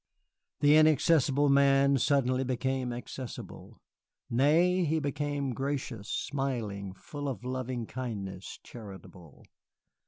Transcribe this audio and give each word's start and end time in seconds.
The 0.61 0.77
inaccessible 0.77 1.47
Man 1.47 1.99
suddenly 1.99 2.43
became 2.43 2.91
accessible. 2.91 3.79
Nay, 4.31 4.83
he 4.83 4.97
became 4.99 5.53
gracious, 5.53 6.09
smiling, 6.09 6.95
full 6.95 7.29
of 7.29 7.43
loving 7.43 7.85
kindness, 7.85 8.57
charitable. 8.63 9.45